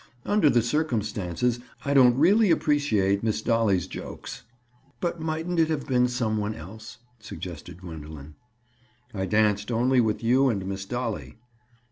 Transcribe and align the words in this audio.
Under 0.25 0.49
the 0.49 0.63
circumstances, 0.63 1.59
I 1.85 1.93
don't 1.93 2.17
really 2.17 2.49
appreciate 2.49 3.21
Miss 3.21 3.43
Dolly's 3.43 3.85
jokes." 3.85 4.41
"But 4.99 5.19
mightn't 5.21 5.59
it 5.59 5.67
have 5.67 5.85
been 5.85 6.07
some 6.07 6.37
one 6.39 6.55
else?" 6.55 6.97
suggested 7.19 7.81
Gwendoline. 7.81 8.33
"I 9.13 9.27
danced 9.27 9.71
only 9.71 10.01
with 10.01 10.23
you 10.23 10.49
and 10.49 10.65
Miss 10.65 10.85
Dolly." 10.85 11.37